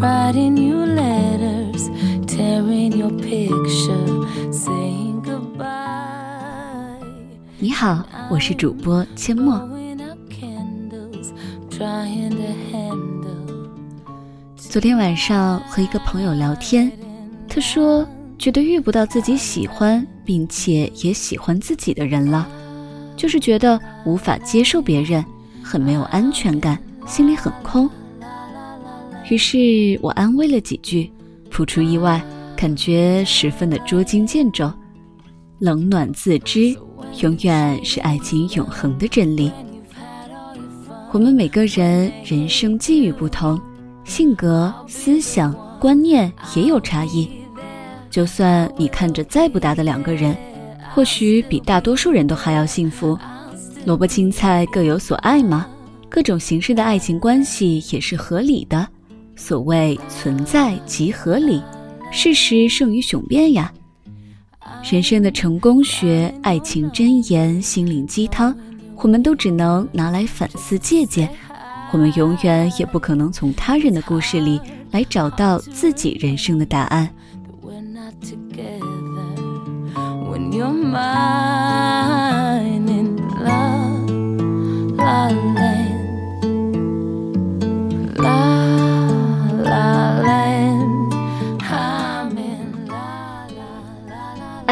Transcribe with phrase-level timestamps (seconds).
[0.00, 1.90] writing you letters,
[2.26, 5.68] tearing your picture, saying goodbye.
[7.58, 9.68] 你好，我是主播阡陌。
[14.56, 16.90] 昨天晚上和一个朋友聊天，
[17.46, 18.06] 他说
[18.38, 22.48] 觉得遇不到自己喜欢并且也喜欢自己的人了，
[23.16, 25.22] 就是觉得无法接受别人，
[25.62, 27.90] 很没有安全感，心里很空。
[29.30, 31.08] 于是我安慰了几句，
[31.50, 32.20] 不出意外，
[32.56, 34.70] 感觉十分的捉襟见肘。
[35.60, 36.76] 冷暖自知，
[37.22, 39.52] 永远是爱情永恒的真理。
[41.12, 43.60] 我们每个人人生际遇不同，
[44.04, 47.28] 性格、思想、观念也有差异。
[48.10, 50.36] 就算你看着再不搭的两个人，
[50.92, 53.16] 或许比大多数人都还要幸福。
[53.84, 55.68] 萝卜青菜各有所爱嘛，
[56.08, 58.88] 各种形式的爱情关系也是合理的。
[59.36, 61.62] 所谓存在即合理，
[62.10, 63.72] 事实胜于雄辩呀。
[64.82, 68.56] 人生的成功学、爱情箴言、心灵鸡汤，
[68.96, 71.28] 我们都只能拿来反思借鉴。
[71.92, 77.08] 我们永远也不可能从他人的故事里来找到自己人生的答案。
[80.30, 82.29] when you're mine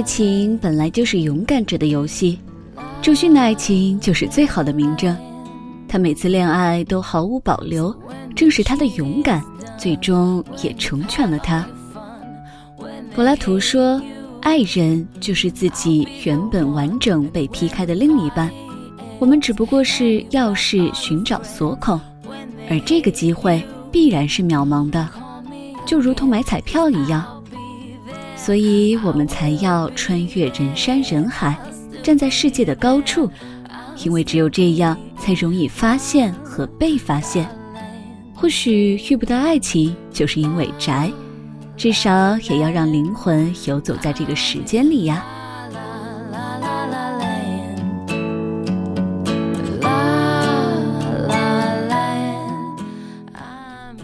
[0.00, 2.38] 爱情本来就是勇敢者的游戏，
[3.02, 5.14] 周迅的爱情就是最好的明证。
[5.86, 7.94] 她每次恋爱都毫无保留，
[8.34, 9.44] 正是她的勇敢，
[9.76, 11.66] 最终也成全了他。
[13.14, 14.00] 柏拉图说
[14.40, 18.50] ：“爱人就是自己原本完整被劈开的另一半，
[19.18, 22.00] 我们只不过是钥匙寻找锁孔，
[22.70, 25.06] 而这个机会必然是渺茫的，
[25.84, 27.22] 就如同买彩票一样。”
[28.50, 31.56] 所以我们才要穿越人山人海，
[32.02, 33.30] 站在世界的高处，
[34.02, 37.48] 因为只有这样才容易发现和被发现。
[38.34, 41.12] 或许遇不到爱情，就是因为宅，
[41.76, 45.24] 至少也要让灵魂游走在这个时间里呀。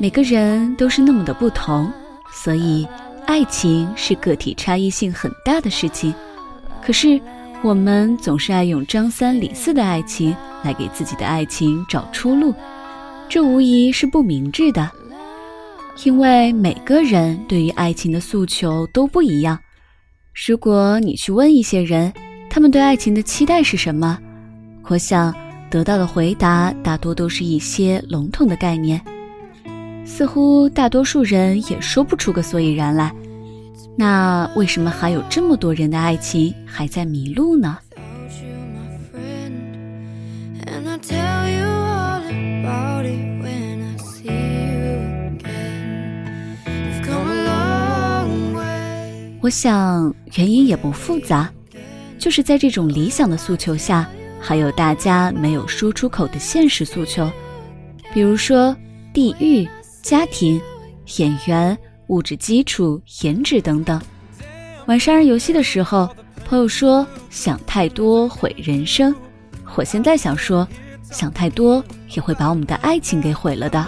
[0.00, 1.88] 每个人都是那么的不同，
[2.32, 2.88] 所以
[3.32, 6.14] 爱情是个体差异性很大的事情。
[6.84, 7.18] 可是
[7.62, 12.54] 我们总是爱用张三李四的爱情来给自己的爱情找出路，
[13.30, 14.90] 这无疑是不明智的。
[16.04, 19.58] 因为每个人对于爱情的诉求都不一样。
[20.46, 22.12] 如果你去问一些人，
[22.50, 24.18] 他们对爱情的期待是什么，
[24.90, 25.34] 我想
[25.70, 29.00] 得到的回答大多都是一些笼统的概念。
[30.04, 33.10] 似乎大多数人也说不出个所以然来。
[33.96, 37.78] 那为什么还有这么多人的爱情还在迷路呢？
[49.40, 51.50] 我想原因也不复杂，
[52.16, 54.08] 就是在这种理想的诉求下，
[54.40, 57.28] 还有大家没有说出口的现实诉求，
[58.14, 58.74] 比如说
[59.12, 59.68] 地域、
[60.00, 60.60] 家庭、
[61.18, 61.76] 演员。
[62.12, 63.98] 物质基础、颜值等等。
[64.84, 66.10] 玩杀人游戏的时候，
[66.44, 69.14] 朋友说想太多毁人生，
[69.74, 70.68] 我现在想说，
[71.10, 71.82] 想太多
[72.14, 73.86] 也会把我们的爱情给毁了的。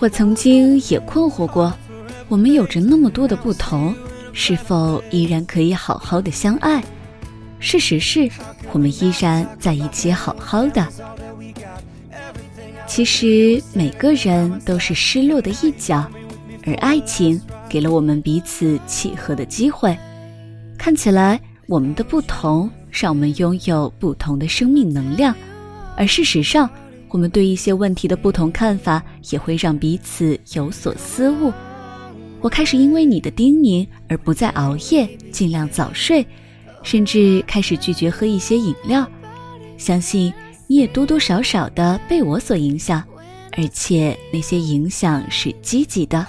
[0.00, 1.70] 我曾经也困惑过，
[2.28, 3.94] 我们有着那么多的不同，
[4.32, 6.82] 是否依然可以好好的相爱？
[7.60, 8.28] 事实是，
[8.72, 10.86] 我们依然在一起好好的。
[12.86, 16.06] 其实每个人都是失落的一角，
[16.64, 19.96] 而爱情给了我们彼此契合的机会。
[20.78, 25.34] 看起来我们的不同，让我们拥有不同的生命能量，
[25.96, 26.70] 而事实上，
[27.08, 31.52] 我们对一些问题的不同看法，也会让彼此有所思悟。
[32.40, 36.24] 我开始因为你的叮咛而不再熬夜，尽量早睡，
[36.88, 39.06] 甚至开始拒绝喝一些饮料。
[39.76, 40.32] 相信
[40.66, 43.04] 你也多多少少的被我所影响，
[43.58, 46.26] 而且那些影响是积极的。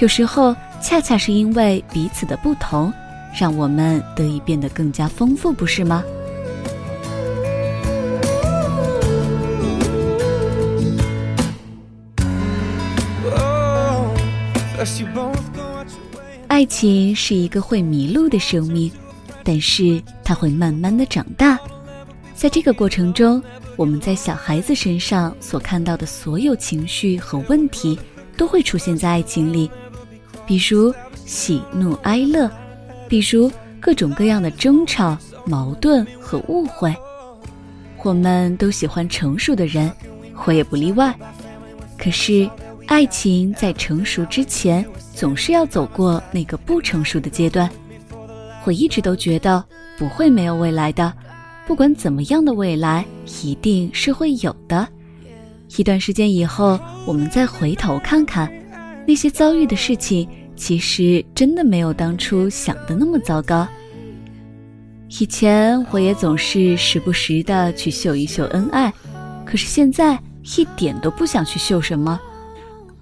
[0.00, 2.92] 有时候，恰恰是因为彼此的不同，
[3.36, 6.04] 让我们得以变得更加丰富，不是吗
[13.36, 14.14] ？Oh.
[16.46, 18.92] 爱情是一个会迷路的生命，
[19.44, 21.58] 但是它会慢慢的长大。
[22.34, 23.40] 在这个过程中，
[23.76, 27.98] 我们在小孩子身上所看到的所有情绪和问题，
[28.36, 29.70] 都会出现在爱情里，
[30.46, 30.92] 比如
[31.26, 32.50] 喜怒哀乐，
[33.08, 36.94] 比如各种各样的争吵、矛盾和误会。
[38.02, 39.90] 我们都喜欢成熟的人，
[40.44, 41.14] 我也不例外。
[41.96, 42.50] 可是，
[42.86, 47.70] 爱情在成熟之前，总是要走过那个不成熟的阶段。
[48.64, 49.62] 我一直都觉得
[49.98, 51.12] 不会没有未来的，
[51.66, 53.04] 不管怎么样的未来，
[53.42, 54.88] 一定是会有的。
[55.76, 58.50] 一段时间以后，我们再回头看看，
[59.06, 63.66] 那些遭遇的事情，其实真的没有当初想的那么糟糕。
[65.20, 68.92] 以前我也总是时不时的去秀一秀恩爱，
[69.44, 70.18] 可是现在
[70.56, 72.18] 一点都不想去秀什么。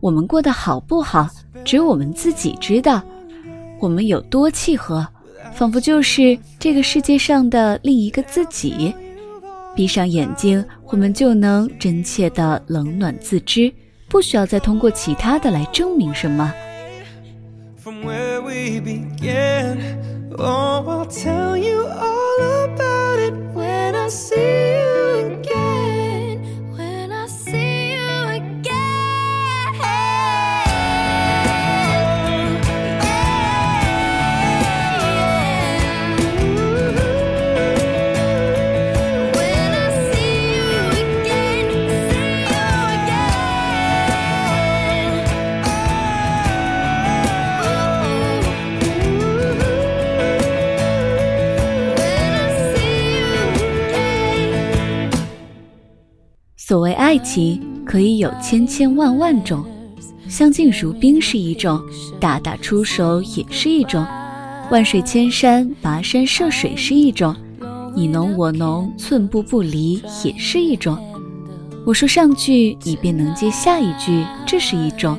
[0.00, 1.28] 我们过得好不好，
[1.64, 3.02] 只有我们自己知道。
[3.80, 5.06] 我们有多契合，
[5.54, 8.94] 仿佛就是这个世界上的另一个自己。
[9.74, 13.72] 闭上眼睛，我们就能真切的冷暖自知，
[14.08, 16.52] 不需要再通过其他的来证明什么。
[17.84, 18.80] from where we
[56.74, 59.64] 所谓爱情，可以有千千万万种，
[60.28, 61.80] 相敬如宾是一种，
[62.18, 64.04] 大打出手也是一种，
[64.72, 67.32] 万水千山，跋山涉水是一种，
[67.94, 70.98] 你侬我侬，寸步不离也是一种。
[71.86, 75.14] 我说上句，你便能接下一句，这是一种；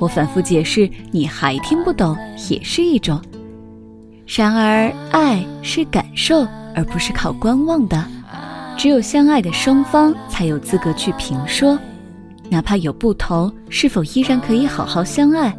[0.00, 2.16] 我反复解释，你还听不懂，
[2.50, 3.22] 也是一种。
[4.26, 8.04] 然而，爱是感受，而不是靠观望的。
[8.78, 11.76] 只有相爱的双方才有资格去评说，
[12.48, 15.52] 哪怕有不同，是否依然可以好好相爱？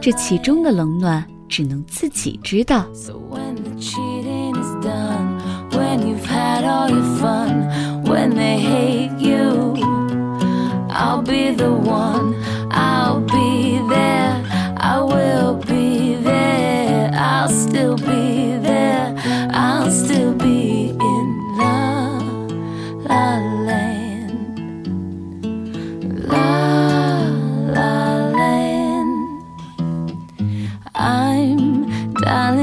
[0.00, 2.86] 这其中的冷暖，只能自己知道。
[10.96, 12.34] I'll be the one,
[12.70, 14.23] I'll be there,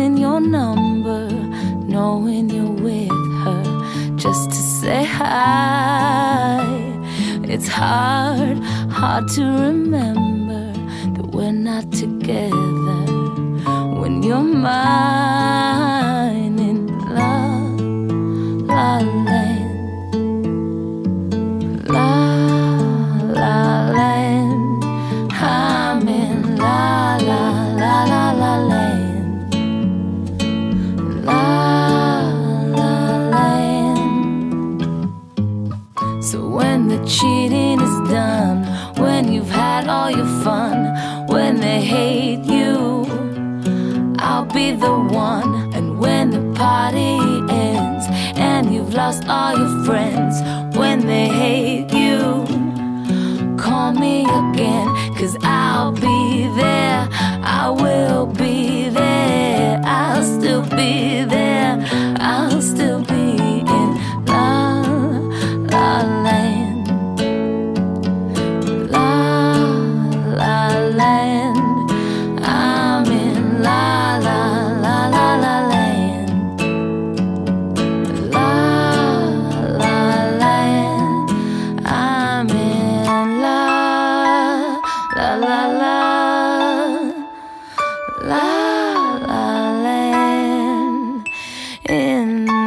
[0.01, 1.29] I'm your number,
[1.85, 3.09] knowing you're with
[3.43, 6.65] her, just to say hi.
[7.43, 8.57] It's hard,
[8.89, 10.73] hard to remember
[11.13, 13.03] that we're not together
[13.99, 16.00] when you're mine
[36.81, 38.63] when the cheating is done,
[38.95, 43.05] when you've had all your fun, when they hate you,
[44.17, 45.73] I'll be the one.
[45.75, 47.19] And when the party
[47.51, 50.41] ends and you've lost all your friends,
[50.75, 52.45] when they hate you,
[53.57, 57.07] call me again, cause I'll be there.
[57.43, 58.40] I will be
[92.01, 92.60] in.